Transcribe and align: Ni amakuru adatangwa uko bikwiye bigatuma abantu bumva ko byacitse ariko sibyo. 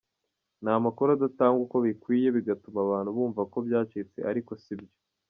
Ni 0.63 0.69
amakuru 0.77 1.09
adatangwa 1.11 1.61
uko 1.65 1.77
bikwiye 1.85 2.27
bigatuma 2.37 2.79
abantu 2.85 3.09
bumva 3.17 3.41
ko 3.51 3.57
byacitse 3.67 4.19
ariko 4.31 4.53
sibyo. 4.63 4.93